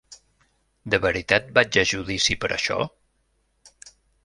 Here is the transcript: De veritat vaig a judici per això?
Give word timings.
De 0.93 0.99
veritat 1.03 1.51
vaig 1.59 1.79
a 1.83 1.85
judici 1.91 2.39
per 2.45 2.51
això? 2.59 2.81